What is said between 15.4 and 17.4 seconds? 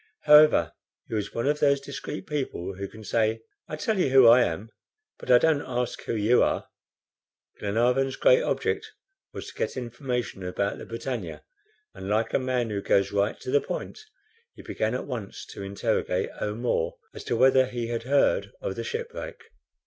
to interrogate O'Moore as to